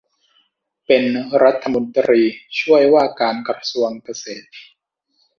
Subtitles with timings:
[0.85, 1.03] เป็น
[1.43, 2.21] รัฐมนตรี
[2.59, 4.49] ช่วยว่าการกระทรวงเกษตร